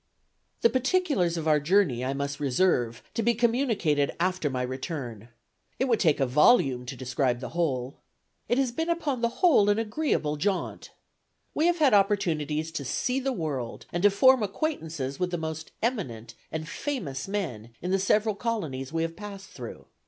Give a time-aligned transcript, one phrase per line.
[0.61, 5.29] "The particulars of our journey I must reserve, to be communicated after my return.
[5.77, 7.99] It would take a volume to describe the whole.
[8.49, 10.89] It has been upon the whole an agreeable jaunt.
[11.53, 15.69] We have had opportunities to see the world and to form acquaintances with the most
[15.83, 19.85] eminent and famous men in the several colonies we have passed through.